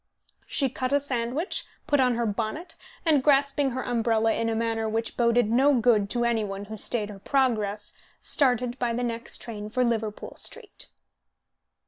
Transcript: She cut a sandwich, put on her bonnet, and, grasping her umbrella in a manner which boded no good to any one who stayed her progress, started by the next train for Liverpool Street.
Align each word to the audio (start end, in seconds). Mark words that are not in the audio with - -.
She 0.47 0.67
cut 0.67 0.91
a 0.93 0.99
sandwich, 0.99 1.63
put 1.85 1.99
on 1.99 2.15
her 2.15 2.25
bonnet, 2.25 2.73
and, 3.05 3.21
grasping 3.23 3.69
her 3.69 3.83
umbrella 3.85 4.33
in 4.33 4.49
a 4.49 4.55
manner 4.55 4.89
which 4.89 5.15
boded 5.15 5.51
no 5.51 5.75
good 5.79 6.09
to 6.09 6.25
any 6.25 6.43
one 6.43 6.65
who 6.65 6.75
stayed 6.75 7.11
her 7.11 7.19
progress, 7.19 7.93
started 8.19 8.79
by 8.79 8.93
the 8.93 9.03
next 9.03 9.41
train 9.43 9.69
for 9.69 9.83
Liverpool 9.83 10.33
Street. 10.37 10.89